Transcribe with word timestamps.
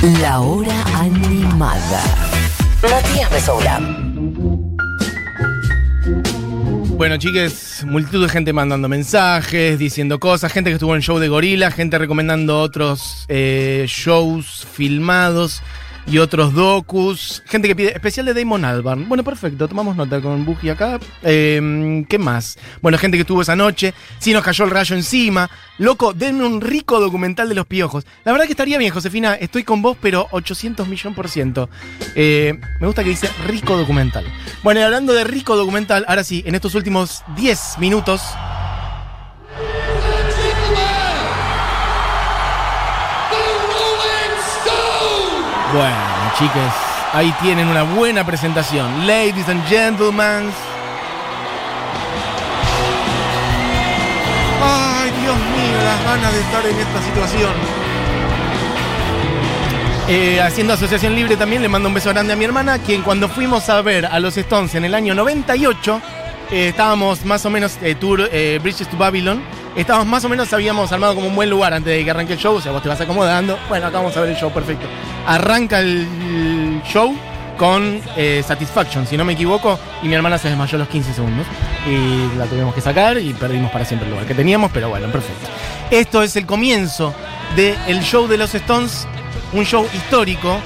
La 0.00 0.40
hora 0.40 0.84
animada. 0.94 2.02
Matías 2.82 3.32
Mesoulán. 3.32 4.76
Bueno, 6.96 7.16
chiques, 7.16 7.84
multitud 7.84 8.22
de 8.22 8.28
gente 8.28 8.52
mandando 8.52 8.88
mensajes, 8.88 9.76
diciendo 9.76 10.20
cosas, 10.20 10.52
gente 10.52 10.70
que 10.70 10.74
estuvo 10.74 10.94
en 10.94 11.02
show 11.02 11.18
de 11.18 11.26
Gorila, 11.26 11.72
gente 11.72 11.98
recomendando 11.98 12.60
otros 12.60 13.24
eh, 13.26 13.86
shows 13.88 14.64
filmados 14.72 15.62
y 16.10 16.18
otros 16.18 16.54
docus, 16.54 17.42
gente 17.46 17.68
que 17.68 17.76
pide 17.76 17.92
especial 17.92 18.24
de 18.24 18.34
Damon 18.34 18.64
Albarn. 18.64 19.08
Bueno, 19.08 19.22
perfecto, 19.22 19.68
tomamos 19.68 19.94
nota 19.94 20.20
con 20.20 20.44
Buji 20.44 20.70
acá. 20.70 20.98
Eh, 21.22 22.04
¿Qué 22.08 22.18
más? 22.18 22.58
Bueno, 22.80 22.96
gente 22.96 23.16
que 23.16 23.22
estuvo 23.22 23.42
esa 23.42 23.56
noche, 23.56 23.92
sí 24.18 24.32
nos 24.32 24.42
cayó 24.42 24.64
el 24.64 24.70
rayo 24.70 24.96
encima. 24.96 25.50
Loco, 25.76 26.14
denme 26.14 26.44
un 26.44 26.60
rico 26.60 26.98
documental 27.00 27.48
de 27.48 27.54
los 27.54 27.66
piojos. 27.66 28.06
La 28.24 28.32
verdad 28.32 28.46
que 28.46 28.52
estaría 28.52 28.78
bien, 28.78 28.92
Josefina, 28.92 29.34
estoy 29.34 29.64
con 29.64 29.82
vos, 29.82 29.96
pero 30.00 30.28
800 30.30 30.88
millón 30.88 31.14
por 31.14 31.28
ciento. 31.28 31.68
Eh, 32.14 32.58
me 32.80 32.86
gusta 32.86 33.04
que 33.04 33.10
dice 33.10 33.28
rico 33.46 33.76
documental. 33.76 34.24
Bueno, 34.62 34.80
y 34.80 34.84
hablando 34.84 35.12
de 35.12 35.24
rico 35.24 35.56
documental, 35.56 36.04
ahora 36.08 36.24
sí, 36.24 36.42
en 36.46 36.54
estos 36.54 36.74
últimos 36.74 37.22
10 37.36 37.78
minutos. 37.78 38.22
Bueno, 45.72 45.96
chiques, 46.38 46.72
ahí 47.12 47.30
tienen 47.42 47.68
una 47.68 47.82
buena 47.82 48.24
presentación. 48.24 49.06
Ladies 49.06 49.48
and 49.48 49.66
gentlemen. 49.68 50.50
Ay, 54.62 55.10
Dios 55.20 55.36
mío, 55.36 55.78
las 55.84 56.04
ganas 56.04 56.32
de 56.32 56.40
estar 56.40 56.66
en 56.66 56.78
esta 56.78 57.02
situación. 57.02 57.52
Eh, 60.08 60.40
haciendo 60.40 60.72
asociación 60.72 61.14
libre 61.14 61.36
también, 61.36 61.60
le 61.60 61.68
mando 61.68 61.88
un 61.88 61.94
beso 61.94 62.08
grande 62.08 62.32
a 62.32 62.36
mi 62.36 62.46
hermana, 62.46 62.78
quien 62.78 63.02
cuando 63.02 63.28
fuimos 63.28 63.68
a 63.68 63.82
ver 63.82 64.06
a 64.06 64.18
los 64.20 64.38
Stones 64.38 64.74
en 64.74 64.86
el 64.86 64.94
año 64.94 65.14
98, 65.14 66.00
eh, 66.50 66.68
estábamos 66.68 67.26
más 67.26 67.44
o 67.44 67.50
menos 67.50 67.76
eh, 67.82 67.94
tour 67.94 68.26
eh, 68.32 68.58
Bridges 68.62 68.88
to 68.88 68.96
Babylon, 68.96 69.42
estábamos 69.76 70.06
más 70.06 70.24
o 70.24 70.28
menos, 70.28 70.52
habíamos 70.52 70.90
armado 70.92 71.14
como 71.14 71.28
un 71.28 71.34
buen 71.34 71.50
lugar 71.50 71.74
antes 71.74 71.96
de 71.96 72.04
que 72.04 72.10
arranque 72.10 72.34
el 72.34 72.38
show, 72.38 72.56
o 72.56 72.60
sea, 72.60 72.72
vos 72.72 72.82
te 72.82 72.88
vas 72.88 73.00
acomodando, 73.00 73.58
bueno, 73.68 73.86
acá 73.86 73.98
vamos 73.98 74.16
a 74.16 74.20
ver 74.20 74.30
el 74.30 74.36
show, 74.36 74.50
perfecto. 74.52 74.86
Arranca 75.26 75.80
el 75.80 76.80
show 76.84 77.14
con 77.58 78.00
eh, 78.16 78.42
Satisfaction, 78.46 79.06
si 79.06 79.18
no 79.18 79.24
me 79.24 79.34
equivoco, 79.34 79.78
y 80.02 80.08
mi 80.08 80.14
hermana 80.14 80.38
se 80.38 80.48
desmayó 80.48 80.78
los 80.78 80.88
15 80.88 81.12
segundos. 81.12 81.46
Y 81.86 82.38
la 82.38 82.46
tuvimos 82.46 82.74
que 82.74 82.80
sacar 82.80 83.18
y 83.18 83.34
perdimos 83.34 83.70
para 83.70 83.84
siempre 83.84 84.06
el 84.06 84.12
lugar 84.12 84.26
que 84.26 84.34
teníamos, 84.34 84.70
pero 84.72 84.88
bueno, 84.88 85.08
perfecto. 85.08 85.48
Esto 85.90 86.22
es 86.22 86.36
el 86.36 86.46
comienzo 86.46 87.12
del 87.56 88.00
show 88.02 88.26
de 88.26 88.38
los 88.38 88.54
Stones, 88.54 89.06
un 89.52 89.64
show 89.64 89.86
histórico. 89.92 90.58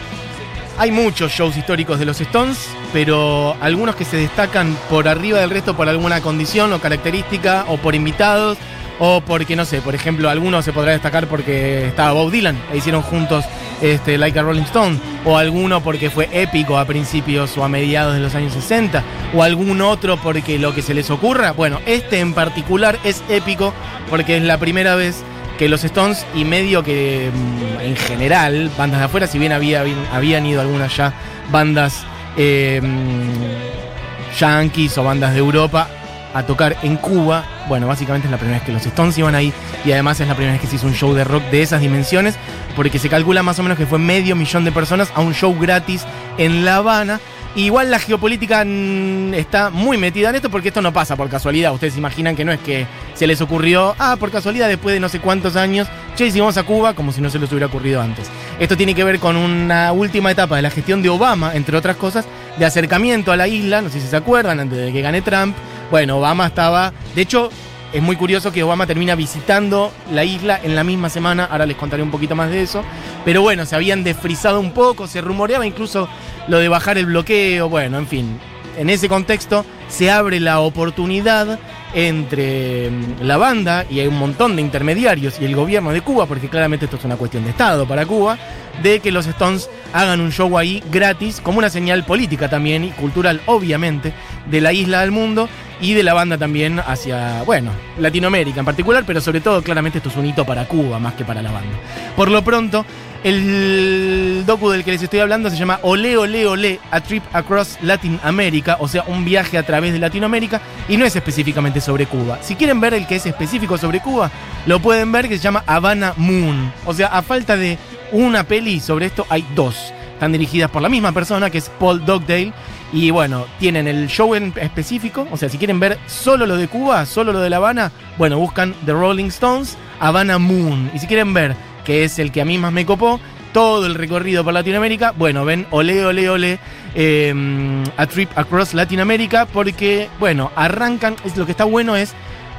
Hay 0.78 0.90
muchos 0.90 1.32
shows 1.32 1.56
históricos 1.56 1.98
de 1.98 2.04
los 2.04 2.20
Stones, 2.20 2.68
pero 2.92 3.56
algunos 3.60 3.96
que 3.96 4.04
se 4.04 4.16
destacan 4.16 4.76
por 4.88 5.08
arriba 5.08 5.40
del 5.40 5.50
resto 5.50 5.76
por 5.76 5.88
alguna 5.88 6.20
condición 6.20 6.72
o 6.72 6.80
característica, 6.80 7.64
o 7.68 7.78
por 7.78 7.94
invitados, 7.94 8.58
o 9.04 9.20
porque, 9.20 9.56
no 9.56 9.64
sé, 9.64 9.82
por 9.82 9.96
ejemplo, 9.96 10.30
algunos 10.30 10.64
se 10.64 10.72
podrá 10.72 10.92
destacar 10.92 11.26
porque 11.26 11.88
estaba 11.88 12.12
Bob 12.12 12.30
Dylan 12.30 12.56
e 12.72 12.76
hicieron 12.76 13.02
juntos 13.02 13.44
este, 13.80 14.16
Like 14.16 14.38
a 14.38 14.42
Rolling 14.42 14.62
Stone, 14.62 14.96
o 15.24 15.36
alguno 15.36 15.82
porque 15.82 16.08
fue 16.08 16.28
épico 16.30 16.78
a 16.78 16.84
principios 16.84 17.58
o 17.58 17.64
a 17.64 17.68
mediados 17.68 18.14
de 18.14 18.20
los 18.20 18.36
años 18.36 18.52
60, 18.52 19.02
o 19.34 19.42
algún 19.42 19.80
otro 19.80 20.18
porque 20.18 20.56
lo 20.60 20.72
que 20.72 20.82
se 20.82 20.94
les 20.94 21.10
ocurra. 21.10 21.50
Bueno, 21.50 21.80
este 21.84 22.20
en 22.20 22.32
particular 22.32 22.96
es 23.02 23.24
épico 23.28 23.74
porque 24.08 24.36
es 24.36 24.44
la 24.44 24.58
primera 24.58 24.94
vez 24.94 25.24
que 25.58 25.68
los 25.68 25.82
Stones 25.82 26.24
y 26.36 26.44
medio 26.44 26.84
que 26.84 27.28
mm, 27.34 27.80
en 27.80 27.96
general, 27.96 28.70
bandas 28.78 29.00
de 29.00 29.06
afuera, 29.06 29.26
si 29.26 29.36
bien 29.36 29.50
había, 29.50 29.84
habían 30.12 30.46
ido 30.46 30.60
algunas 30.60 30.96
ya 30.96 31.12
bandas 31.50 32.04
eh, 32.36 32.80
mm, 32.80 34.38
yankees 34.38 34.96
o 34.96 35.02
bandas 35.02 35.32
de 35.32 35.40
Europa 35.40 35.88
a 36.34 36.44
tocar 36.44 36.76
en 36.82 36.96
Cuba, 36.96 37.44
bueno, 37.68 37.86
básicamente 37.86 38.26
es 38.26 38.30
la 38.30 38.38
primera 38.38 38.58
vez 38.58 38.66
que 38.66 38.72
los 38.72 38.84
Stones 38.86 39.16
iban 39.18 39.34
ahí 39.34 39.52
y 39.84 39.92
además 39.92 40.20
es 40.20 40.28
la 40.28 40.34
primera 40.34 40.52
vez 40.52 40.60
que 40.60 40.66
se 40.66 40.76
hizo 40.76 40.86
un 40.86 40.94
show 40.94 41.12
de 41.14 41.24
rock 41.24 41.42
de 41.50 41.62
esas 41.62 41.80
dimensiones, 41.80 42.36
porque 42.76 42.98
se 42.98 43.08
calcula 43.08 43.42
más 43.42 43.58
o 43.58 43.62
menos 43.62 43.78
que 43.78 43.86
fue 43.86 43.98
medio 43.98 44.36
millón 44.36 44.64
de 44.64 44.72
personas 44.72 45.10
a 45.14 45.20
un 45.20 45.34
show 45.34 45.56
gratis 45.58 46.04
en 46.38 46.64
La 46.64 46.76
Habana. 46.76 47.20
Igual 47.54 47.90
la 47.90 47.98
geopolítica 47.98 48.64
mm, 48.64 49.34
está 49.34 49.68
muy 49.68 49.98
metida 49.98 50.30
en 50.30 50.36
esto 50.36 50.48
porque 50.48 50.68
esto 50.68 50.80
no 50.80 50.92
pasa 50.92 51.16
por 51.16 51.28
casualidad. 51.28 51.74
Ustedes 51.74 51.98
imaginan 51.98 52.34
que 52.34 52.46
no 52.46 52.52
es 52.52 52.60
que 52.60 52.86
se 53.12 53.26
les 53.26 53.42
ocurrió, 53.42 53.94
ah, 53.98 54.16
por 54.18 54.30
casualidad 54.30 54.68
después 54.68 54.94
de 54.94 55.00
no 55.00 55.10
sé 55.10 55.20
cuántos 55.20 55.54
años, 55.56 55.86
che, 56.16 56.30
si 56.30 56.40
vamos 56.40 56.56
a 56.56 56.62
Cuba, 56.62 56.94
como 56.94 57.12
si 57.12 57.20
no 57.20 57.28
se 57.28 57.38
les 57.38 57.50
hubiera 57.50 57.66
ocurrido 57.66 58.00
antes. 58.00 58.30
Esto 58.58 58.76
tiene 58.76 58.94
que 58.94 59.04
ver 59.04 59.18
con 59.18 59.36
una 59.36 59.92
última 59.92 60.30
etapa 60.30 60.56
de 60.56 60.62
la 60.62 60.70
gestión 60.70 61.02
de 61.02 61.10
Obama, 61.10 61.54
entre 61.54 61.76
otras 61.76 61.96
cosas, 61.96 62.24
de 62.58 62.64
acercamiento 62.64 63.32
a 63.32 63.36
la 63.36 63.48
isla, 63.48 63.82
no 63.82 63.90
sé 63.90 64.00
si 64.00 64.06
se 64.06 64.16
acuerdan, 64.16 64.58
antes 64.58 64.78
de 64.78 64.90
que 64.90 65.02
gane 65.02 65.20
Trump. 65.20 65.54
Bueno, 65.92 66.16
Obama 66.16 66.46
estaba, 66.46 66.90
de 67.14 67.20
hecho, 67.20 67.50
es 67.92 68.00
muy 68.00 68.16
curioso 68.16 68.50
que 68.50 68.62
Obama 68.62 68.86
termina 68.86 69.14
visitando 69.14 69.92
la 70.10 70.24
isla 70.24 70.58
en 70.62 70.74
la 70.74 70.84
misma 70.84 71.10
semana, 71.10 71.44
ahora 71.44 71.66
les 71.66 71.76
contaré 71.76 72.02
un 72.02 72.10
poquito 72.10 72.34
más 72.34 72.48
de 72.48 72.62
eso, 72.62 72.82
pero 73.26 73.42
bueno, 73.42 73.66
se 73.66 73.76
habían 73.76 74.02
desfrizado 74.02 74.58
un 74.58 74.72
poco, 74.72 75.06
se 75.06 75.20
rumoreaba 75.20 75.66
incluso 75.66 76.08
lo 76.48 76.60
de 76.60 76.70
bajar 76.70 76.96
el 76.96 77.04
bloqueo, 77.04 77.68
bueno, 77.68 77.98
en 77.98 78.06
fin, 78.06 78.40
en 78.78 78.88
ese 78.88 79.06
contexto 79.06 79.66
se 79.88 80.10
abre 80.10 80.40
la 80.40 80.60
oportunidad 80.60 81.58
entre 81.94 82.90
mm, 82.90 83.22
la 83.22 83.36
banda 83.36 83.84
y 83.90 84.00
hay 84.00 84.06
un 84.06 84.18
montón 84.18 84.56
de 84.56 84.62
intermediarios 84.62 85.38
y 85.40 85.44
el 85.44 85.54
gobierno 85.54 85.92
de 85.92 86.00
Cuba, 86.00 86.24
porque 86.24 86.48
claramente 86.48 86.86
esto 86.86 86.96
es 86.96 87.04
una 87.04 87.16
cuestión 87.16 87.44
de 87.44 87.50
Estado 87.50 87.86
para 87.86 88.06
Cuba, 88.06 88.38
de 88.82 89.00
que 89.00 89.12
los 89.12 89.26
Stones 89.26 89.68
hagan 89.92 90.20
un 90.20 90.32
show 90.32 90.56
ahí 90.56 90.82
gratis, 90.90 91.40
como 91.42 91.58
una 91.58 91.68
señal 91.68 92.04
política 92.04 92.48
también 92.48 92.84
y 92.84 92.90
cultural, 92.92 93.42
obviamente, 93.44 94.14
de 94.50 94.60
la 94.60 94.72
isla 94.72 95.02
al 95.02 95.10
mundo 95.10 95.48
y 95.82 95.94
de 95.94 96.02
la 96.04 96.14
banda 96.14 96.38
también 96.38 96.78
hacia, 96.78 97.42
bueno, 97.42 97.72
Latinoamérica 97.98 98.60
en 98.60 98.64
particular, 98.64 99.02
pero 99.04 99.20
sobre 99.20 99.40
todo 99.40 99.62
claramente 99.62 99.98
esto 99.98 100.08
es 100.08 100.16
un 100.16 100.24
hito 100.24 100.46
para 100.46 100.66
Cuba 100.66 100.98
más 101.00 101.14
que 101.14 101.24
para 101.24 101.42
la 101.42 101.50
banda. 101.50 101.76
Por 102.16 102.30
lo 102.30 102.42
pronto, 102.42 102.86
el 103.24 104.44
docu 104.46 104.70
del 104.70 104.84
que 104.84 104.92
les 104.92 105.02
estoy 105.02 105.18
hablando 105.18 105.50
se 105.50 105.56
llama 105.56 105.80
Ole 105.82 106.16
Ole 106.16 106.46
Ole, 106.46 106.80
A 106.92 107.00
Trip 107.00 107.24
Across 107.32 107.78
Latin 107.82 108.20
America, 108.22 108.76
o 108.78 108.86
sea, 108.86 109.02
un 109.08 109.24
viaje 109.24 109.58
a 109.58 109.64
través 109.64 109.92
de 109.92 109.98
Latinoamérica, 109.98 110.62
y 110.88 110.96
no 110.96 111.04
es 111.04 111.16
específicamente 111.16 111.80
sobre 111.80 112.06
Cuba. 112.06 112.38
Si 112.42 112.54
quieren 112.54 112.80
ver 112.80 112.94
el 112.94 113.06
que 113.08 113.16
es 113.16 113.26
específico 113.26 113.76
sobre 113.76 114.00
Cuba, 114.00 114.30
lo 114.66 114.78
pueden 114.78 115.10
ver 115.10 115.28
que 115.28 115.36
se 115.36 115.42
llama 115.42 115.64
Havana 115.66 116.14
Moon. 116.16 116.72
O 116.86 116.94
sea, 116.94 117.08
a 117.08 117.22
falta 117.22 117.56
de 117.56 117.76
una 118.12 118.44
peli 118.44 118.78
sobre 118.78 119.06
esto, 119.06 119.26
hay 119.28 119.44
dos. 119.56 119.92
Están 120.14 120.30
dirigidas 120.30 120.70
por 120.70 120.80
la 120.80 120.88
misma 120.88 121.10
persona, 121.10 121.50
que 121.50 121.58
es 121.58 121.68
Paul 121.80 122.04
Dugdale. 122.04 122.52
Y 122.92 123.10
bueno, 123.10 123.46
tienen 123.58 123.88
el 123.88 124.08
show 124.08 124.34
en 124.34 124.52
específico. 124.56 125.26
O 125.30 125.36
sea, 125.36 125.48
si 125.48 125.58
quieren 125.58 125.80
ver 125.80 125.98
solo 126.06 126.46
lo 126.46 126.56
de 126.56 126.68
Cuba, 126.68 127.06
solo 127.06 127.32
lo 127.32 127.40
de 127.40 127.50
La 127.50 127.56
Habana, 127.56 127.90
bueno, 128.18 128.38
buscan 128.38 128.74
The 128.84 128.92
Rolling 128.92 129.26
Stones, 129.26 129.78
Havana 129.98 130.38
Moon. 130.38 130.90
Y 130.94 130.98
si 130.98 131.06
quieren 131.06 131.32
ver, 131.32 131.56
que 131.84 132.04
es 132.04 132.18
el 132.18 132.30
que 132.30 132.42
a 132.42 132.44
mí 132.44 132.58
más 132.58 132.72
me 132.72 132.84
copó, 132.84 133.18
todo 133.52 133.86
el 133.86 133.94
recorrido 133.94 134.44
por 134.44 134.54
Latinoamérica, 134.54 135.12
bueno, 135.12 135.44
ven 135.44 135.66
Ole 135.70 136.04
Ole 136.04 136.28
Ole 136.28 136.58
eh, 136.94 137.84
A 137.96 138.06
Trip 138.06 138.30
Across 138.36 138.74
Latinoamérica, 138.74 139.46
porque, 139.46 140.08
bueno, 140.18 140.50
arrancan, 140.54 141.16
es, 141.24 141.36
lo 141.36 141.46
que 141.46 141.52
está 141.52 141.64
bueno 141.64 141.96
es 141.96 142.14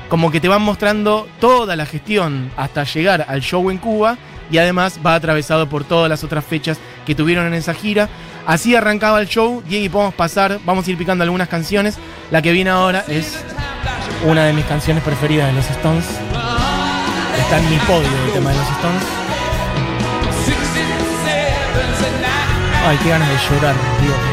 como 0.09 0.31
que 0.31 0.39
te 0.39 0.47
van 0.47 0.61
mostrando 0.61 1.27
toda 1.39 1.75
la 1.75 1.85
gestión 1.85 2.51
hasta 2.55 2.83
llegar 2.83 3.25
al 3.27 3.41
show 3.41 3.71
en 3.71 3.77
Cuba 3.79 4.17
y 4.51 4.59
además 4.59 4.99
va 5.03 5.15
atravesado 5.15 5.67
por 5.67 5.83
todas 5.83 6.09
las 6.09 6.23
otras 6.23 6.45
fechas 6.45 6.77
que 7.05 7.15
tuvieron 7.15 7.47
en 7.47 7.53
esa 7.55 7.73
gira. 7.73 8.09
Así 8.45 8.75
arrancaba 8.75 9.21
el 9.21 9.27
show, 9.27 9.63
Diego, 9.65 9.93
podemos 9.93 10.15
pasar, 10.15 10.59
vamos 10.65 10.85
a 10.85 10.91
ir 10.91 10.97
picando 10.97 11.23
algunas 11.23 11.47
canciones. 11.47 11.97
La 12.29 12.41
que 12.41 12.51
viene 12.51 12.69
ahora 12.69 13.05
es 13.07 13.37
una 14.25 14.45
de 14.45 14.53
mis 14.53 14.65
canciones 14.65 15.03
preferidas 15.03 15.47
de 15.47 15.53
los 15.53 15.69
Stones. 15.69 16.05
Está 17.39 17.59
en 17.59 17.69
mi 17.69 17.77
podio 17.77 18.09
el 18.25 18.33
tema 18.33 18.51
de 18.51 18.57
los 18.57 18.69
Stones. 18.69 19.03
Ay, 22.85 22.97
qué 23.01 23.09
ganas 23.09 23.29
de 23.29 23.35
llorar, 23.55 23.75
Dios. 24.01 24.32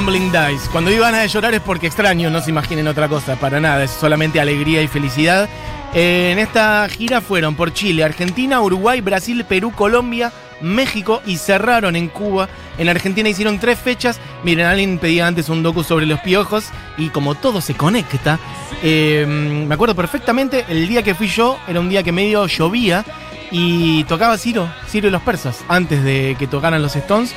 Tumbling 0.00 0.32
Dice. 0.32 0.70
Cuando 0.72 0.90
digo 0.90 1.02
ganas 1.02 1.20
de 1.20 1.28
llorar 1.28 1.52
es 1.52 1.60
porque 1.60 1.86
extraño, 1.86 2.30
no 2.30 2.40
se 2.40 2.48
imaginen 2.48 2.88
otra 2.88 3.06
cosa, 3.06 3.36
para 3.36 3.60
nada, 3.60 3.84
es 3.84 3.90
solamente 3.90 4.40
alegría 4.40 4.80
y 4.80 4.88
felicidad. 4.88 5.46
Eh, 5.92 6.30
en 6.32 6.38
esta 6.38 6.88
gira 6.88 7.20
fueron 7.20 7.54
por 7.54 7.74
Chile, 7.74 8.02
Argentina, 8.02 8.62
Uruguay, 8.62 9.02
Brasil, 9.02 9.44
Perú, 9.44 9.72
Colombia, 9.72 10.32
México 10.62 11.20
y 11.26 11.36
cerraron 11.36 11.96
en 11.96 12.08
Cuba 12.08 12.48
En 12.78 12.88
Argentina 12.88 13.28
hicieron 13.28 13.58
tres 13.58 13.78
fechas. 13.78 14.18
Miren, 14.42 14.64
alguien 14.64 14.98
pedía 14.98 15.26
antes 15.26 15.50
un 15.50 15.62
docu 15.62 15.84
sobre 15.84 16.06
los 16.06 16.20
piojos 16.20 16.64
y 16.96 17.10
como 17.10 17.34
todo 17.34 17.60
se 17.60 17.74
conecta, 17.74 18.38
eh, 18.82 19.26
me 19.28 19.74
acuerdo 19.74 19.94
perfectamente, 19.94 20.64
el 20.70 20.88
día 20.88 21.02
que 21.02 21.14
fui 21.14 21.26
yo 21.26 21.58
era 21.68 21.78
un 21.78 21.90
día 21.90 22.02
que 22.02 22.12
medio 22.12 22.46
llovía 22.46 23.04
y 23.50 24.04
tocaba 24.04 24.38
Ciro, 24.38 24.72
Ciro 24.88 25.08
y 25.08 25.10
los 25.10 25.20
persas, 25.20 25.62
antes 25.68 26.02
de 26.02 26.36
que 26.38 26.46
tocaran 26.46 26.80
los 26.80 26.96
Stones. 26.96 27.34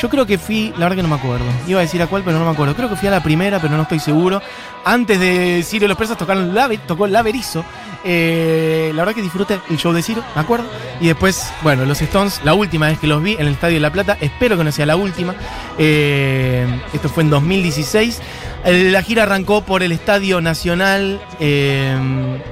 Yo 0.00 0.10
creo 0.10 0.26
que 0.26 0.36
fui, 0.36 0.72
la 0.76 0.80
verdad 0.80 0.96
que 0.96 1.02
no 1.02 1.08
me 1.08 1.14
acuerdo. 1.14 1.46
Iba 1.66 1.80
a 1.80 1.82
decir 1.82 2.02
a 2.02 2.06
cuál, 2.06 2.22
pero 2.22 2.38
no 2.38 2.44
me 2.44 2.50
acuerdo. 2.50 2.74
Creo 2.74 2.90
que 2.90 2.96
fui 2.96 3.08
a 3.08 3.10
la 3.10 3.22
primera, 3.22 3.58
pero 3.60 3.76
no 3.76 3.82
estoy 3.82 3.98
seguro. 3.98 4.42
Antes 4.84 5.18
de 5.18 5.62
Ciro 5.64 5.86
y 5.86 5.88
los 5.88 5.96
Persas 5.96 6.18
tocaron 6.18 6.54
Lave, 6.54 6.78
tocó 6.78 7.06
Laverizo. 7.06 7.64
Eh, 8.04 8.92
la 8.94 9.02
verdad 9.02 9.14
que 9.14 9.22
disfruté 9.22 9.58
el 9.70 9.78
show 9.78 9.92
de 9.92 10.02
Ciro, 10.02 10.22
me 10.34 10.42
acuerdo. 10.42 10.66
Y 11.00 11.06
después, 11.06 11.50
bueno, 11.62 11.86
los 11.86 12.00
Stones, 12.02 12.42
la 12.44 12.52
última 12.52 12.88
vez 12.88 12.98
que 12.98 13.06
los 13.06 13.22
vi 13.22 13.34
en 13.34 13.46
el 13.46 13.54
Estadio 13.54 13.74
de 13.74 13.80
La 13.80 13.90
Plata, 13.90 14.18
espero 14.20 14.58
que 14.58 14.64
no 14.64 14.70
sea 14.70 14.84
la 14.84 14.96
última. 14.96 15.34
Eh, 15.78 16.66
esto 16.92 17.08
fue 17.08 17.22
en 17.22 17.30
2016. 17.30 18.20
La 18.64 19.02
gira 19.02 19.22
arrancó 19.22 19.62
por 19.62 19.82
el 19.82 19.92
Estadio 19.92 20.40
Nacional 20.40 21.20
eh, 21.40 21.96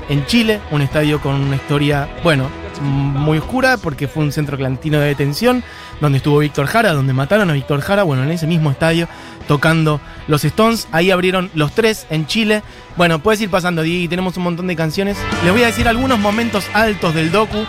en 0.09 0.27
Chile, 0.27 0.61
un 0.71 0.81
estadio 0.81 1.21
con 1.21 1.35
una 1.35 1.57
historia, 1.57 2.09
bueno, 2.23 2.49
muy 2.85 3.39
oscura 3.39 3.77
porque 3.77 4.09
fue 4.09 4.23
un 4.23 4.33
centro 4.33 4.57
clandestino 4.57 5.01
de 5.01 5.07
detención 5.07 5.65
donde 6.01 6.19
estuvo 6.19 6.39
Víctor 6.39 6.67
Jara, 6.67 6.93
donde 6.93 7.13
mataron 7.13 7.51
a 7.51 7.53
Víctor 7.53 7.81
Jara, 7.81 8.03
bueno, 8.03 8.23
en 8.23 8.31
ese 8.31 8.47
mismo 8.47 8.71
estadio 8.71 9.09
tocando 9.49 10.01
los 10.29 10.45
Stones. 10.45 10.89
Ahí 10.93 11.11
abrieron 11.11 11.51
los 11.55 11.73
tres 11.73 12.07
en 12.11 12.27
Chile. 12.27 12.63
Bueno, 12.97 13.19
puedes 13.19 13.41
ir 13.41 13.51
pasando, 13.51 13.85
y 13.85 14.09
tenemos 14.09 14.37
un 14.37 14.45
montón 14.45 14.67
de 14.67 14.77
canciones. 14.77 15.17
Les 15.43 15.53
voy 15.53 15.63
a 15.63 15.67
decir 15.67 15.89
algunos 15.89 16.19
momentos 16.19 16.67
altos 16.73 17.15
del 17.15 17.33
docu, 17.33 17.65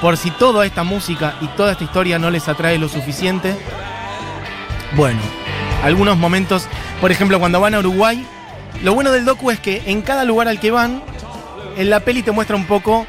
por 0.00 0.16
si 0.16 0.30
toda 0.30 0.64
esta 0.64 0.82
música 0.82 1.34
y 1.40 1.46
toda 1.48 1.72
esta 1.72 1.84
historia 1.84 2.18
no 2.18 2.30
les 2.30 2.48
atrae 2.48 2.78
lo 2.78 2.88
suficiente. 2.88 3.54
Bueno, 4.96 5.20
algunos 5.84 6.16
momentos, 6.16 6.66
por 7.00 7.12
ejemplo, 7.12 7.38
cuando 7.38 7.60
van 7.60 7.74
a 7.74 7.78
Uruguay, 7.80 8.26
lo 8.82 8.94
bueno 8.94 9.12
del 9.12 9.24
docu 9.24 9.50
es 9.50 9.60
que 9.60 9.82
en 9.86 10.02
cada 10.02 10.24
lugar 10.24 10.48
al 10.48 10.58
que 10.58 10.70
van, 10.70 11.02
en 11.76 11.90
la 11.90 12.00
peli 12.00 12.22
te 12.22 12.32
muestra 12.32 12.56
un 12.56 12.66
poco 12.66 13.06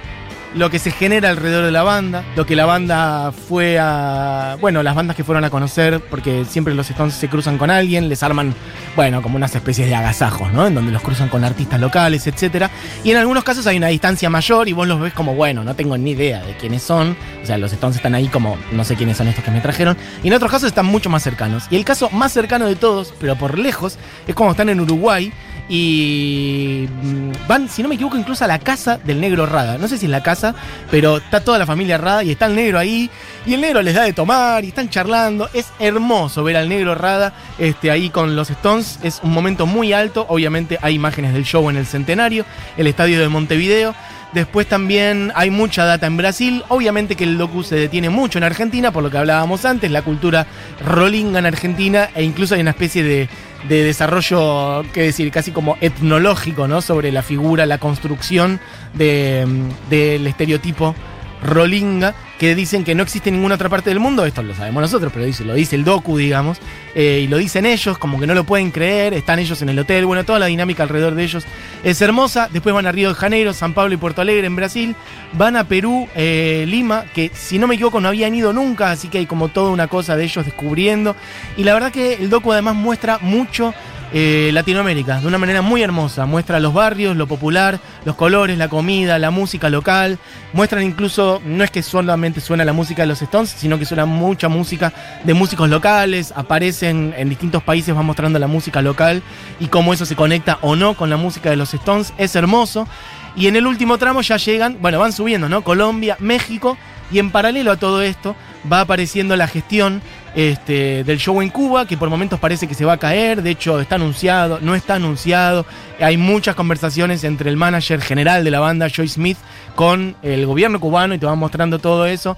lo 0.56 0.70
que 0.70 0.80
se 0.80 0.92
genera 0.92 1.30
alrededor 1.30 1.66
de 1.66 1.72
la 1.72 1.84
banda, 1.84 2.24
lo 2.36 2.46
que 2.46 2.56
la 2.56 2.66
banda 2.66 3.32
fue 3.32 3.78
a. 3.80 4.58
Bueno, 4.60 4.84
las 4.84 4.96
bandas 4.96 5.16
que 5.16 5.24
fueron 5.24 5.44
a 5.46 5.50
conocer, 5.50 6.02
porque 6.10 6.46
siempre 6.46 6.74
los 6.74 6.90
Stones 6.90 7.14
se 7.14 7.30
cruzan 7.30 7.58
con 7.58 7.70
alguien, 7.70 8.10
les 8.10 8.22
arman, 8.24 8.54
bueno, 8.96 9.22
como 9.22 9.38
unas 9.38 9.56
especies 9.56 9.88
de 9.88 9.96
agasajos, 9.96 10.52
¿no? 10.52 10.68
En 10.68 10.76
donde 10.76 10.92
los 10.92 11.02
cruzan 11.02 11.30
con 11.30 11.44
artistas 11.44 11.80
locales, 11.80 12.28
etc. 12.28 12.68
Y 13.04 13.12
en 13.12 13.18
algunos 13.18 13.44
casos 13.44 13.66
hay 13.68 13.78
una 13.78 13.88
distancia 13.88 14.30
mayor 14.30 14.68
y 14.68 14.74
vos 14.74 14.88
los 14.88 15.00
ves 15.00 15.14
como, 15.14 15.36
bueno, 15.36 15.64
no 15.64 15.76
tengo 15.76 15.98
ni 15.98 16.12
idea 16.12 16.44
de 16.44 16.56
quiénes 16.58 16.84
son. 16.84 17.16
O 17.42 17.46
sea, 17.46 17.58
los 17.58 17.72
Stones 17.72 17.96
están 17.98 18.16
ahí 18.16 18.28
como, 18.28 18.58
no 18.72 18.84
sé 18.84 18.96
quiénes 18.96 19.18
son 19.18 19.28
estos 19.28 19.44
que 19.44 19.52
me 19.52 19.62
trajeron. 19.62 19.98
Y 20.24 20.28
en 20.28 20.34
otros 20.34 20.52
casos 20.52 20.68
están 20.68 20.86
mucho 20.86 21.10
más 21.10 21.24
cercanos. 21.24 21.64
Y 21.70 21.78
el 21.78 21.86
caso 21.86 22.10
más 22.10 22.34
cercano 22.34 22.68
de 22.68 22.76
todos, 22.76 23.14
pero 23.20 23.36
por 23.36 23.58
lejos, 23.58 23.98
es 24.28 24.36
como 24.36 24.52
están 24.52 24.70
en 24.70 24.82
Uruguay 24.82 25.32
y 25.74 26.86
mm, 27.02 27.48
van, 27.48 27.70
si 27.70 27.82
no 27.82 27.88
me 27.88 27.96
equivoco, 27.96 28.18
incluso 28.18 28.44
a 28.44 28.48
la 28.48 28.60
casa 28.60 28.98
del 28.98 29.22
negro 29.22 29.46
Rada. 29.46 29.78
No 29.78 29.88
sé 29.88 29.98
si 29.98 30.06
es 30.06 30.12
la 30.12 30.22
casa, 30.22 30.54
pero 30.92 31.16
está 31.16 31.40
toda 31.40 31.58
la 31.58 31.66
familia 31.66 31.98
Rada 31.98 32.26
y 32.26 32.32
está 32.32 32.48
el 32.48 32.56
negro 32.58 32.78
ahí. 32.78 33.10
Y 33.46 33.54
el 33.54 33.62
negro 33.62 33.82
les 33.82 33.96
da 33.96 34.04
de 34.04 34.12
tomar 34.12 34.66
y 34.66 34.68
están 34.68 34.90
charlando. 34.90 35.50
Es 35.54 35.68
hermoso 35.80 36.44
ver 36.44 36.58
al 36.58 36.68
negro 36.68 36.94
Rada 36.94 37.32
este, 37.58 37.90
ahí 37.90 38.10
con 38.10 38.36
los 38.36 38.50
Stones. 38.50 39.00
Es 39.02 39.22
un 39.24 39.32
momento 39.32 39.66
muy 39.66 39.94
alto. 39.94 40.26
Obviamente 40.28 40.78
hay 40.82 40.96
imágenes 40.96 41.32
del 41.32 41.46
show 41.46 41.70
en 41.70 41.78
el 41.78 41.86
Centenario, 41.86 42.44
el 42.76 42.88
estadio 42.88 43.22
de 43.22 43.30
Montevideo. 43.30 43.96
Después 44.34 44.68
también 44.68 45.32
hay 45.36 45.50
mucha 45.50 45.84
data 45.84 46.08
en 46.08 46.16
Brasil. 46.16 46.64
Obviamente 46.70 47.16
que 47.16 47.26
el 47.26 47.38
docu 47.38 47.64
se 47.64 47.76
detiene 47.76 48.10
mucho 48.10 48.38
en 48.38 48.46
Argentina, 48.46 48.92
por 48.92 49.04
lo 49.04 49.12
que 49.12 49.18
hablábamos 49.18 49.66
antes, 49.66 49.92
la 49.92 50.04
cultura 50.04 50.48
rolinga 50.86 51.40
en 51.40 51.46
Argentina, 51.46 52.10
e 52.16 52.24
incluso 52.24 52.56
hay 52.56 52.62
una 52.62 52.72
especie 52.72 53.04
de, 53.04 53.28
de 53.68 53.84
desarrollo, 53.84 54.84
qué 54.94 55.04
decir, 55.04 55.32
casi 55.32 55.52
como 55.52 55.78
etnológico, 55.82 56.68
¿no? 56.68 56.82
Sobre 56.82 57.12
la 57.12 57.24
figura, 57.24 57.66
la 57.66 57.78
construcción 57.78 58.60
del 58.94 60.28
estereotipo 60.28 60.96
rolinga, 61.42 62.14
que 62.40 62.56
dicen 62.56 62.84
que 62.84 62.96
no 62.96 63.04
existe 63.04 63.30
en 63.30 63.36
ninguna 63.36 63.56
otra 63.56 63.70
parte 63.70 63.90
del 63.90 64.00
mundo, 64.00 64.26
esto 64.26 64.42
lo 64.44 64.56
sabemos 64.56 64.82
nosotros, 64.82 65.12
pero 65.14 65.26
dice, 65.26 65.46
lo 65.46 65.54
dice 65.54 65.76
el 65.76 65.84
docu, 65.84 66.18
digamos, 66.18 66.60
eh, 66.96 67.22
y 67.24 67.28
lo 67.28 67.38
dicen 67.38 67.66
ellos, 67.66 67.98
como 67.98 68.20
que 68.20 68.28
no 68.28 68.34
lo 68.34 68.44
pueden 68.44 68.72
creer, 68.72 69.14
están 69.14 69.40
ellos 69.40 69.62
en 69.62 69.70
el 69.70 69.80
hotel, 69.80 70.06
bueno, 70.06 70.24
toda 70.24 70.40
la 70.40 70.48
dinámica 70.48 70.84
alrededor 70.84 71.16
de 71.16 71.24
ellos 71.24 71.46
es 71.84 72.02
hermosa, 72.02 72.50
después 72.52 72.74
van 72.74 72.88
a 72.88 72.92
Río 72.92 73.10
de 73.10 73.16
Janeiro, 73.16 73.54
San 73.54 73.74
Pablo 73.74 73.94
y 73.94 73.98
Puerto 73.98 74.22
Alegre 74.22 74.48
en 74.48 74.56
Brasil, 74.56 74.96
van 75.34 75.56
a 75.56 75.66
Perú, 75.66 76.08
eh, 76.16 76.66
Lima, 76.68 77.06
que 77.14 77.32
si 77.34 77.60
no 77.60 77.68
me 77.68 77.76
equivoco 77.76 78.00
no 78.00 78.08
habían 78.08 78.34
ido 78.34 78.54
nunca, 78.54 78.92
así 78.92 79.08
que 79.08 79.20
hay 79.20 79.26
como 79.26 79.50
toda 79.50 79.72
una 79.72 79.88
cosa 79.88 80.16
de 80.16 80.24
ellos 80.24 80.46
descubriendo, 80.46 81.16
y 81.58 81.64
la 81.64 81.74
verdad 81.74 81.92
que 81.92 82.16
el 82.16 82.30
docu 82.30 82.52
además 82.52 82.76
muestra 82.76 83.20
mucho 83.20 83.74
eh, 84.14 84.50
Latinoamérica 84.54 85.20
de 85.20 85.28
una 85.28 85.38
manera 85.38 85.62
muy 85.62 85.82
hermosa. 85.82 86.26
Muestra 86.26 86.60
los 86.60 86.74
barrios, 86.74 87.16
lo 87.16 87.28
popular, 87.28 87.80
los 88.06 88.16
colores, 88.16 88.58
la 88.58 88.68
comida, 88.68 89.18
la 89.20 89.32
música 89.32 89.70
local. 89.70 90.20
Muestran 90.54 90.84
incluso, 90.84 91.42
no 91.46 91.64
es 91.64 91.72
que 91.72 91.82
solamente 91.82 92.42
suena 92.42 92.66
la 92.66 92.74
música 92.74 93.04
de 93.04 93.08
los 93.08 93.22
Stones, 93.22 93.50
sino 93.50 93.80
que 93.80 93.86
suena 93.86 94.06
mucha 94.06 94.50
música 94.50 94.92
de 95.24 95.34
músicos 95.34 95.70
locales. 95.70 96.34
Aparecen 96.36 97.14
en 97.18 97.30
distintos 97.30 97.64
países, 97.64 97.96
va 97.96 98.02
mostrando 98.02 98.40
la 98.40 98.48
música 98.48 98.82
local 98.82 99.22
y 99.60 99.68
cómo 99.68 99.94
eso 99.94 100.06
se 100.06 100.16
conecta 100.16 100.58
o 100.62 100.76
no 100.76 100.96
con 100.96 101.10
la 101.10 101.18
música 101.18 101.50
de 101.50 101.56
los 101.56 101.74
Stones. 101.74 102.14
Es 102.18 102.36
hermoso. 102.36 102.88
Y 103.36 103.48
en 103.48 103.56
el 103.56 103.66
último 103.66 103.98
tramo 103.98 104.22
ya 104.22 104.38
llegan, 104.38 104.78
bueno, 104.82 105.00
van 105.00 105.14
subiendo, 105.14 105.48
¿no? 105.48 105.64
Colombia, 105.64 106.18
México. 106.20 106.78
Y 107.12 107.20
en 107.20 107.32
paralelo 107.32 107.72
a 107.72 107.78
todo 107.78 108.02
esto 108.02 108.36
va 108.72 108.82
apareciendo 108.82 109.36
la 109.36 109.48
gestión 109.48 110.02
este, 110.36 111.04
del 111.04 111.18
show 111.18 111.42
en 111.42 111.50
Cuba, 111.50 111.86
que 111.86 111.98
por 111.98 112.10
momentos 112.10 112.40
parece 112.40 112.68
que 112.68 112.74
se 112.74 112.86
va 112.86 112.94
a 112.94 112.98
caer, 112.98 113.42
de 113.42 113.52
hecho 113.52 113.80
está 113.80 113.96
anunciado, 113.96 114.60
no 114.62 114.76
está 114.76 114.96
anunciado, 114.96 115.66
hay 116.00 116.18
muchas 116.18 116.56
conversaciones 116.56 117.24
entre 117.24 117.50
el 117.50 117.58
manager 117.58 118.02
general 118.02 118.44
de 118.44 118.52
la 118.52 118.60
banda, 118.60 118.88
Joy 118.88 119.08
Smith, 119.08 119.38
con 119.76 120.16
el 120.22 120.46
gobierno 120.46 120.80
cubano 120.80 121.14
y 121.14 121.18
te 121.18 121.26
van 121.26 121.40
mostrando 121.40 121.80
todo 121.80 122.06
eso. 122.06 122.38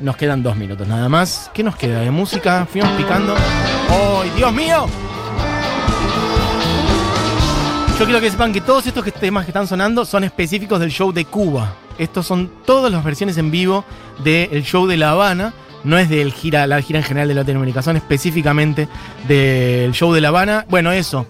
Nos 0.00 0.16
quedan 0.16 0.42
dos 0.42 0.56
minutos 0.56 0.88
nada 0.88 1.08
más. 1.08 1.50
¿Qué 1.54 1.62
nos 1.62 1.76
queda 1.76 2.00
de 2.00 2.10
música? 2.10 2.66
Fuimos 2.70 2.90
picando. 2.92 3.34
¡Ay, 3.88 4.30
Dios 4.36 4.52
mío! 4.52 4.86
Yo 7.98 8.06
quiero 8.06 8.20
que 8.20 8.30
sepan 8.30 8.52
que 8.52 8.60
todos 8.60 8.86
estos 8.86 9.04
temas 9.12 9.44
que 9.44 9.50
están 9.50 9.68
sonando 9.68 10.04
son 10.04 10.24
específicos 10.24 10.80
del 10.80 10.90
show 10.90 11.12
de 11.12 11.24
Cuba. 11.24 11.74
Estos 11.98 12.26
son 12.26 12.50
todas 12.66 12.90
las 12.90 13.04
versiones 13.04 13.36
en 13.36 13.50
vivo 13.50 13.84
del 14.24 14.64
show 14.64 14.86
de 14.86 14.96
La 14.96 15.12
Habana 15.12 15.52
no 15.84 15.98
es 15.98 16.08
del 16.08 16.32
gira, 16.32 16.66
la 16.66 16.80
gira 16.80 16.98
en 16.98 17.04
general 17.04 17.28
de 17.28 17.34
Latinoamérica, 17.34 17.82
son 17.82 17.96
específicamente 17.96 18.88
del 19.26 19.92
show 19.92 20.12
de 20.12 20.20
La 20.20 20.28
Habana. 20.28 20.66
Bueno, 20.68 20.92
eso. 20.92 21.26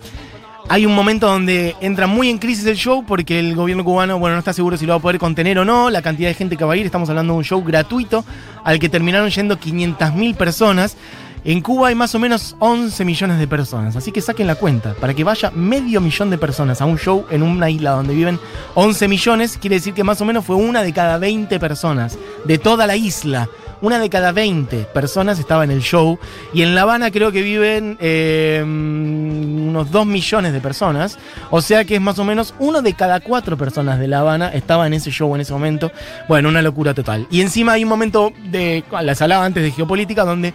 Hay 0.68 0.86
un 0.86 0.94
momento 0.94 1.26
donde 1.26 1.74
entra 1.80 2.06
muy 2.06 2.30
en 2.30 2.38
crisis 2.38 2.64
el 2.66 2.76
show 2.76 3.04
porque 3.04 3.38
el 3.38 3.56
gobierno 3.56 3.84
cubano, 3.84 4.18
bueno, 4.18 4.36
no 4.36 4.38
está 4.38 4.52
seguro 4.52 4.76
si 4.76 4.86
lo 4.86 4.92
va 4.92 4.98
a 4.98 5.02
poder 5.02 5.18
contener 5.18 5.58
o 5.58 5.64
no, 5.64 5.90
la 5.90 6.02
cantidad 6.02 6.28
de 6.28 6.34
gente 6.34 6.56
que 6.56 6.64
va 6.64 6.74
a 6.74 6.76
ir, 6.76 6.86
estamos 6.86 7.08
hablando 7.10 7.32
de 7.32 7.38
un 7.38 7.44
show 7.44 7.62
gratuito 7.62 8.24
al 8.64 8.78
que 8.78 8.88
terminaron 8.88 9.28
yendo 9.28 9.58
500.000 9.58 10.36
personas. 10.36 10.96
En 11.44 11.60
Cuba 11.60 11.88
hay 11.88 11.96
más 11.96 12.14
o 12.14 12.20
menos 12.20 12.54
11 12.60 13.04
millones 13.04 13.40
de 13.40 13.48
personas, 13.48 13.96
así 13.96 14.12
que 14.12 14.20
saquen 14.20 14.46
la 14.46 14.54
cuenta. 14.54 14.94
Para 14.94 15.12
que 15.12 15.24
vaya 15.24 15.50
medio 15.50 16.00
millón 16.00 16.30
de 16.30 16.38
personas 16.38 16.80
a 16.80 16.84
un 16.84 16.96
show 16.96 17.26
en 17.30 17.42
una 17.42 17.68
isla 17.68 17.90
donde 17.90 18.14
viven 18.14 18.38
11 18.76 19.08
millones, 19.08 19.58
quiere 19.60 19.76
decir 19.76 19.92
que 19.92 20.04
más 20.04 20.20
o 20.20 20.24
menos 20.24 20.44
fue 20.44 20.54
una 20.54 20.84
de 20.84 20.92
cada 20.92 21.18
20 21.18 21.58
personas 21.58 22.16
de 22.44 22.58
toda 22.58 22.86
la 22.86 22.94
isla 22.94 23.48
una 23.82 23.98
de 23.98 24.08
cada 24.08 24.32
20 24.32 24.84
personas 24.94 25.38
estaba 25.38 25.64
en 25.64 25.70
el 25.70 25.82
show. 25.82 26.18
Y 26.54 26.62
en 26.62 26.74
La 26.74 26.82
Habana 26.82 27.10
creo 27.10 27.30
que 27.32 27.42
viven 27.42 27.98
eh, 28.00 28.62
unos 28.64 29.90
2 29.90 30.06
millones 30.06 30.52
de 30.52 30.60
personas. 30.60 31.18
O 31.50 31.60
sea 31.60 31.84
que 31.84 31.96
es 31.96 32.00
más 32.00 32.18
o 32.18 32.24
menos 32.24 32.54
uno 32.58 32.80
de 32.80 32.94
cada 32.94 33.20
cuatro 33.20 33.58
personas 33.58 33.98
de 33.98 34.08
La 34.08 34.20
Habana 34.20 34.48
estaba 34.48 34.86
en 34.86 34.94
ese 34.94 35.10
show 35.10 35.34
en 35.34 35.42
ese 35.42 35.52
momento. 35.52 35.90
Bueno, 36.28 36.48
una 36.48 36.62
locura 36.62 36.94
total. 36.94 37.26
Y 37.30 37.40
encima 37.40 37.72
hay 37.72 37.82
un 37.82 37.90
momento 37.90 38.32
de. 38.50 38.84
La 39.02 39.14
salada 39.14 39.44
antes 39.44 39.62
de 39.62 39.72
geopolítica 39.72 40.24
donde 40.24 40.54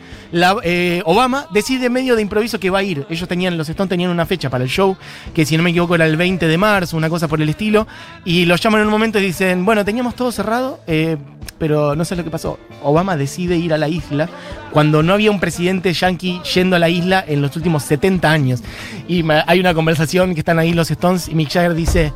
eh, 0.64 1.02
Obama 1.06 1.48
decide 1.52 1.90
medio 1.90 2.16
de 2.16 2.22
improviso 2.22 2.60
que 2.60 2.70
va 2.70 2.80
a 2.80 2.84
ir. 2.84 3.06
Ellos 3.10 3.28
tenían, 3.28 3.58
los 3.58 3.68
Stones 3.68 3.90
tenían 3.90 4.10
una 4.10 4.26
fecha 4.26 4.50
para 4.50 4.64
el 4.64 4.70
show, 4.70 4.96
que 5.34 5.46
si 5.46 5.58
no 5.58 5.64
me 5.64 5.72
equivoco 5.72 5.96
era 5.96 6.06
el 6.06 6.16
20 6.16 6.48
de 6.48 6.58
marzo, 6.58 6.96
una 6.96 7.10
cosa 7.10 7.28
por 7.28 7.42
el 7.42 7.50
estilo. 7.50 7.88
Y 8.24 8.46
los 8.46 8.62
llaman 8.62 8.82
en 8.82 8.88
un 8.88 8.92
momento 8.92 9.20
y 9.20 9.24
dicen: 9.24 9.66
Bueno, 9.66 9.84
teníamos 9.84 10.16
todo 10.16 10.32
cerrado. 10.32 10.80
Eh, 10.88 11.18
pero 11.58 11.96
no 11.96 12.06
sé 12.06 12.16
lo 12.16 12.24
que 12.24 12.30
pasó. 12.30 12.60
Obama 12.84 13.18
decide 13.18 13.58
ir 13.58 13.74
a 13.74 13.78
la 13.78 13.88
isla 13.88 14.30
cuando 14.72 15.04
no 15.04 15.14
había 15.14 15.32
un 15.32 15.40
presidente 15.40 15.94
yankee 15.94 16.42
yendo 16.54 16.76
a 16.76 16.80
la 16.80 16.90
isla 16.90 17.24
en 17.28 17.42
los 17.42 17.56
últimos 17.56 17.84
70 17.84 18.32
años. 18.32 18.64
Y 19.08 19.24
hay 19.48 19.60
una 19.60 19.74
conversación 19.74 20.34
que 20.34 20.42
están 20.42 20.60
ahí 20.60 20.74
los 20.74 20.92
Stones 20.92 21.28
y 21.28 21.36
Mick 21.36 21.50
Jagger 21.50 21.74
dice, 21.74 22.14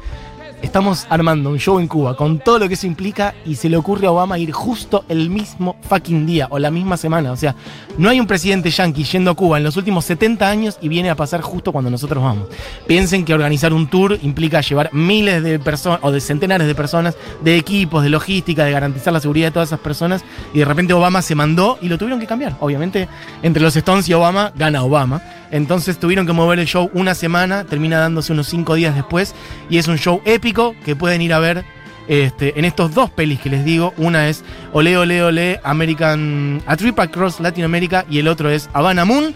estamos 0.61 1.05
armando 1.09 1.49
un 1.49 1.59
show 1.59 1.79
en 1.79 1.87
Cuba 1.87 2.15
con 2.15 2.39
todo 2.39 2.59
lo 2.59 2.67
que 2.67 2.75
eso 2.75 2.87
implica 2.87 3.33
y 3.45 3.55
se 3.55 3.69
le 3.69 3.77
ocurre 3.77 4.07
a 4.07 4.11
Obama 4.11 4.37
ir 4.37 4.51
justo 4.51 5.03
el 5.09 5.29
mismo 5.29 5.75
fucking 5.89 6.25
día 6.25 6.47
o 6.49 6.59
la 6.59 6.71
misma 6.71 6.97
semana. 6.97 7.31
O 7.31 7.35
sea, 7.35 7.55
no 7.97 8.09
hay 8.09 8.19
un 8.19 8.27
presidente 8.27 8.69
yankee 8.69 9.03
yendo 9.03 9.31
a 9.31 9.35
Cuba 9.35 9.57
en 9.57 9.63
los 9.63 9.77
últimos 9.77 10.05
70 10.05 10.47
años 10.47 10.77
y 10.81 10.87
viene 10.87 11.09
a 11.09 11.15
pasar 11.15 11.41
justo 11.41 11.71
cuando 11.71 11.89
nosotros 11.89 12.23
vamos. 12.23 12.47
Piensen 12.87 13.25
que 13.25 13.33
organizar 13.33 13.73
un 13.73 13.87
tour 13.87 14.17
implica 14.21 14.61
llevar 14.61 14.89
miles 14.93 15.43
de 15.43 15.59
personas 15.59 15.99
o 16.03 16.11
de 16.11 16.21
centenares 16.21 16.67
de 16.67 16.75
personas, 16.75 17.15
de 17.43 17.57
equipos, 17.57 18.03
de 18.03 18.09
logística, 18.09 18.63
de 18.63 18.71
garantizar 18.71 19.13
la 19.13 19.19
seguridad 19.19 19.47
de 19.47 19.51
todas 19.51 19.69
esas 19.69 19.79
personas 19.79 20.23
y 20.53 20.59
de 20.59 20.65
repente 20.65 20.93
Obama 20.93 21.21
se 21.21 21.35
mandó 21.35 21.77
y 21.81 21.87
lo 21.87 21.97
tuvieron 21.97 22.19
que 22.19 22.27
cambiar. 22.27 22.55
Obviamente, 22.59 23.07
entre 23.41 23.63
los 23.63 23.75
Stones 23.75 24.07
y 24.09 24.13
Obama 24.13 24.51
gana 24.55 24.83
Obama. 24.83 25.21
Entonces 25.51 25.99
tuvieron 25.99 26.25
que 26.25 26.31
mover 26.31 26.59
el 26.59 26.65
show 26.65 26.89
una 26.93 27.13
semana, 27.13 27.65
termina 27.65 27.99
dándose 27.99 28.31
unos 28.31 28.47
cinco 28.47 28.75
días 28.75 28.95
después 28.95 29.35
y 29.69 29.79
es 29.79 29.89
un 29.89 29.97
show 29.97 30.21
épico 30.23 30.50
que 30.53 30.95
pueden 30.95 31.21
ir 31.21 31.33
a 31.33 31.39
ver 31.39 31.63
este, 32.07 32.59
en 32.59 32.65
estos 32.65 32.93
dos 32.93 33.09
pelis 33.09 33.39
que 33.39 33.49
les 33.49 33.63
digo. 33.63 33.93
Una 33.97 34.27
es 34.27 34.43
Ole 34.73 34.97
Ole 34.97 35.23
Ole 35.23 35.59
American 35.63 36.61
A 36.65 36.75
Trip 36.75 36.99
Across 36.99 37.39
Latinoamérica 37.39 38.05
y 38.09 38.19
el 38.19 38.27
otro 38.27 38.49
es 38.49 38.69
Havana 38.73 39.05
Moon. 39.05 39.33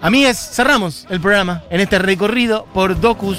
Amigues, 0.00 0.36
cerramos 0.36 1.06
el 1.10 1.20
programa 1.20 1.62
en 1.70 1.80
este 1.80 1.98
recorrido 1.98 2.66
por 2.74 3.00
docus 3.00 3.38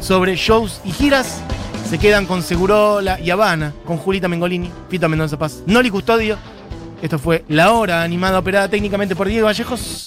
sobre 0.00 0.36
shows 0.36 0.80
y 0.84 0.92
giras. 0.92 1.42
Se 1.88 1.98
quedan 1.98 2.26
con 2.26 2.42
Segurola 2.42 3.18
y 3.18 3.30
Habana, 3.30 3.72
con 3.84 3.96
Julita 3.96 4.28
Mengolini, 4.28 4.70
Fito 4.88 5.08
Mendoza 5.08 5.38
Paz, 5.38 5.62
Noli 5.66 5.90
Custodio. 5.90 6.36
Esto 7.00 7.18
fue 7.18 7.44
La 7.48 7.72
Hora, 7.72 8.02
animada, 8.02 8.40
operada 8.40 8.68
técnicamente 8.68 9.14
por 9.14 9.28
Diego 9.28 9.46
Vallejos. 9.46 10.04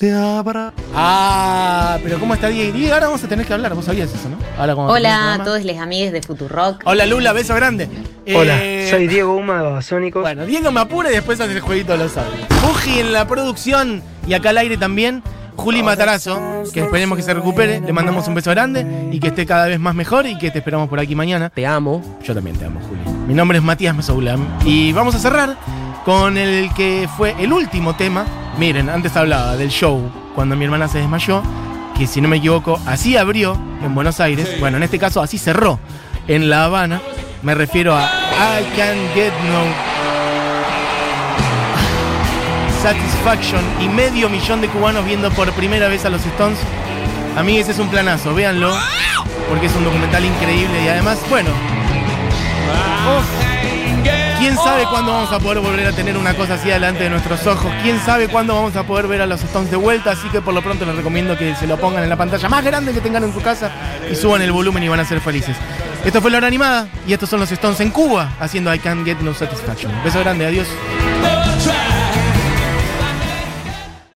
Ah, 0.93 1.97
pero 2.03 2.19
¿cómo 2.19 2.33
está 2.33 2.49
Diego? 2.49 2.73
Diego, 2.73 2.93
ahora 2.93 3.05
vamos 3.07 3.23
a 3.23 3.27
tener 3.29 3.45
que 3.45 3.53
hablar, 3.53 3.73
vos 3.73 3.85
sabías 3.85 4.13
eso, 4.13 4.27
¿no? 4.27 4.35
Ahora, 4.57 4.75
Hola 4.75 5.33
a 5.35 5.43
todos 5.43 5.63
les 5.63 5.79
amigues 5.79 6.11
de 6.11 6.21
Futurock. 6.21 6.81
Hola 6.83 7.05
Lula, 7.05 7.31
beso 7.31 7.55
grande. 7.55 7.87
Hola, 8.35 8.57
Eh, 8.61 8.87
soy 8.89 9.07
Diego 9.07 9.35
Uma 9.35 9.63
de. 9.63 10.11
Bueno, 10.11 10.45
Diego 10.45 10.71
me 10.71 10.81
apura 10.81 11.09
y 11.09 11.13
después 11.13 11.39
hace 11.39 11.53
el 11.53 11.61
jueguito 11.61 11.93
de 11.93 11.99
los 11.99 12.17
audios. 12.17 12.45
Fuji 12.49 12.99
en 12.99 13.13
la 13.13 13.25
producción 13.25 14.03
y 14.27 14.33
acá 14.33 14.49
al 14.49 14.57
aire 14.57 14.77
también. 14.77 15.23
Juli 15.55 15.83
Matarazo, 15.83 16.63
que 16.73 16.81
esperemos 16.81 17.17
que 17.17 17.23
se 17.23 17.33
recupere. 17.33 17.81
Le 17.81 17.93
mandamos 17.93 18.27
un 18.27 18.33
beso 18.33 18.49
grande 18.51 19.09
y 19.11 19.19
que 19.19 19.27
esté 19.27 19.45
cada 19.45 19.67
vez 19.67 19.79
más 19.79 19.93
mejor 19.93 20.25
y 20.25 20.37
que 20.37 20.49
te 20.49 20.57
esperamos 20.59 20.89
por 20.89 20.99
aquí 20.99 21.13
mañana. 21.13 21.49
Te 21.49 21.65
amo. 21.67 22.01
Yo 22.23 22.33
también 22.33 22.57
te 22.57 22.65
amo, 22.65 22.79
Juli. 22.81 23.17
Mi 23.27 23.33
nombre 23.33 23.59
es 23.59 23.63
Matías 23.63 23.95
Mesoulam 23.95 24.45
y 24.65 24.91
vamos 24.93 25.13
a 25.13 25.19
cerrar 25.19 25.55
con 26.05 26.37
el 26.37 26.73
que 26.73 27.07
fue 27.17 27.35
el 27.39 27.53
último 27.53 27.95
tema. 27.95 28.25
Miren, 28.57 28.89
antes 28.89 29.15
hablaba 29.15 29.55
del 29.55 29.69
show 29.69 30.11
cuando 30.35 30.55
mi 30.55 30.65
hermana 30.65 30.87
se 30.87 30.99
desmayó, 30.99 31.43
que 31.97 32.07
si 32.07 32.21
no 32.21 32.27
me 32.27 32.37
equivoco, 32.37 32.79
así 32.85 33.17
abrió 33.17 33.57
en 33.83 33.93
Buenos 33.93 34.19
Aires. 34.19 34.59
Bueno, 34.59 34.77
en 34.77 34.83
este 34.83 34.99
caso 34.99 35.21
así 35.21 35.37
cerró 35.37 35.79
en 36.27 36.49
La 36.49 36.65
Habana. 36.65 37.01
Me 37.41 37.55
refiero 37.55 37.95
a 37.95 38.03
I 38.03 38.77
Can 38.77 38.97
Get 39.13 39.33
No 39.49 39.91
Satisfaction 42.81 43.63
y 43.79 43.87
medio 43.87 44.27
millón 44.27 44.59
de 44.61 44.67
cubanos 44.67 45.05
viendo 45.05 45.29
por 45.31 45.51
primera 45.51 45.87
vez 45.87 46.03
a 46.05 46.09
los 46.09 46.25
Stones. 46.25 46.57
A 47.37 47.43
mí 47.43 47.57
ese 47.57 47.71
es 47.71 47.79
un 47.79 47.89
planazo, 47.89 48.33
véanlo, 48.33 48.73
porque 49.49 49.67
es 49.67 49.75
un 49.75 49.83
documental 49.83 50.25
increíble 50.25 50.83
y 50.83 50.87
además, 50.87 51.19
bueno, 51.29 51.49
cuándo 54.91 55.13
vamos 55.13 55.31
a 55.31 55.39
poder 55.39 55.59
volver 55.59 55.87
a 55.87 55.93
tener 55.93 56.17
una 56.17 56.33
cosa 56.33 56.55
así 56.55 56.67
delante 56.67 57.03
de 57.05 57.09
nuestros 57.09 57.47
ojos, 57.47 57.71
quién 57.81 57.97
sabe 58.01 58.27
cuándo 58.27 58.53
vamos 58.53 58.75
a 58.75 58.83
poder 58.83 59.07
ver 59.07 59.21
a 59.21 59.25
los 59.25 59.41
Stones 59.41 59.71
de 59.71 59.77
vuelta, 59.77 60.11
así 60.11 60.27
que 60.27 60.41
por 60.41 60.53
lo 60.53 60.61
pronto 60.61 60.85
les 60.85 60.93
recomiendo 60.93 61.37
que 61.37 61.55
se 61.55 61.65
lo 61.65 61.77
pongan 61.77 62.03
en 62.03 62.09
la 62.09 62.17
pantalla 62.17 62.49
más 62.49 62.63
grande 62.63 62.91
que 62.91 62.99
tengan 62.99 63.23
en 63.23 63.33
su 63.33 63.41
casa 63.41 63.71
y 64.11 64.15
suban 64.15 64.41
el 64.41 64.51
volumen 64.51 64.83
y 64.83 64.89
van 64.89 64.99
a 64.99 65.05
ser 65.05 65.21
felices. 65.21 65.55
Esto 66.03 66.21
fue 66.21 66.29
la 66.29 66.39
hora 66.39 66.47
animada 66.47 66.89
y 67.07 67.13
estos 67.13 67.29
son 67.29 67.39
los 67.39 67.49
Stones 67.49 67.79
en 67.79 67.89
Cuba 67.89 68.33
haciendo 68.41 68.73
I 68.75 68.79
Can't 68.79 69.05
Get 69.05 69.19
No 69.19 69.33
Satisfaction. 69.33 69.93
Beso 70.03 70.19
grande, 70.19 70.45
adiós. 70.45 70.67